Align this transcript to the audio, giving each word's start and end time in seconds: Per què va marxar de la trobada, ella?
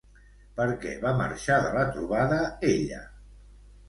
Per 0.59 0.65
què 0.85 0.93
va 1.03 1.11
marxar 1.19 1.57
de 1.65 1.67
la 1.75 1.83
trobada, 1.97 2.39
ella? 2.71 3.03